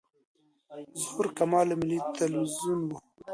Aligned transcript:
ظهور 1.01 1.25
کمال 1.37 1.65
له 1.69 1.75
ملي 1.81 1.99
تلویزیون 2.19 2.79
و. 2.83 2.89